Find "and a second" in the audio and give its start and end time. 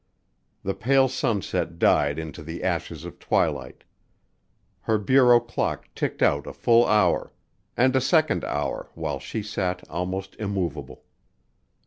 7.77-8.43